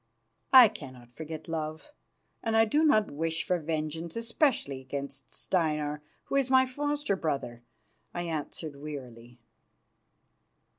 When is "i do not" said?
2.57-3.11